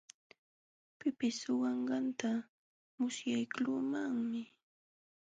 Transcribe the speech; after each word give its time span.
Pipis 0.97 1.35
suwaaśhqanta 1.41 2.29
musyaqluumanmi. 2.97 4.41